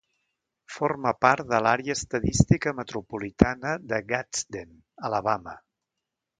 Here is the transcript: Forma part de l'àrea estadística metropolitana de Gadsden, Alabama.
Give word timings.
Forma 0.75 1.11
part 1.25 1.47
de 1.51 1.59
l'àrea 1.65 1.97
estadística 1.99 2.75
metropolitana 2.79 3.77
de 3.93 4.03
Gadsden, 4.15 4.77
Alabama. 5.11 5.59